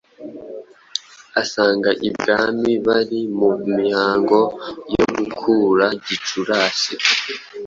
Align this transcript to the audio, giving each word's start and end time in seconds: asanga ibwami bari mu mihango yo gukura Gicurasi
asanga 1.41 1.89
ibwami 2.07 2.71
bari 2.87 3.21
mu 3.37 3.49
mihango 3.77 4.39
yo 4.93 5.05
gukura 5.15 5.85
Gicurasi 6.07 6.93